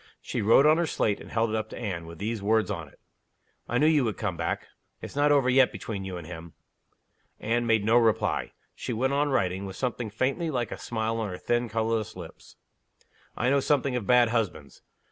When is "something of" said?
13.59-14.07